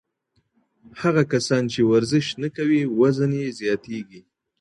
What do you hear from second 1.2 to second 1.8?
کسان چې